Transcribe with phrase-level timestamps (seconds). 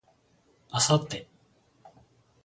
[0.73, 1.27] 明後日